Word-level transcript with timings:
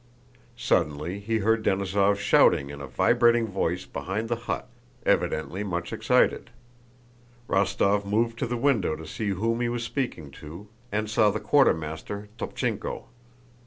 Suddenly 0.57 1.19
he 1.19 1.37
heard 1.37 1.63
Denísov 1.63 2.17
shouting 2.17 2.71
in 2.71 2.81
a 2.81 2.87
vibrating 2.87 3.45
voice 3.45 3.85
behind 3.85 4.29
the 4.29 4.35
hut, 4.35 4.67
evidently 5.05 5.63
much 5.63 5.93
excited. 5.93 6.49
Rostóv 7.47 8.03
moved 8.03 8.39
to 8.39 8.47
the 8.47 8.57
window 8.57 8.95
to 8.95 9.05
see 9.05 9.29
whom 9.29 9.61
he 9.61 9.69
was 9.69 9.83
speaking 9.83 10.31
to, 10.41 10.67
and 10.91 11.07
saw 11.07 11.29
the 11.29 11.39
quartermaster, 11.39 12.29
Topchéenko. 12.39 13.03